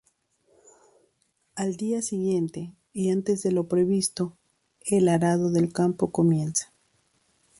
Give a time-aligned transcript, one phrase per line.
[1.53, 4.35] Al día siguiente, y antes de lo previsto,
[4.83, 6.73] el arado del campo comienza.